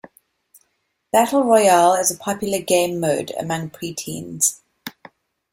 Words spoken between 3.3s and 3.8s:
among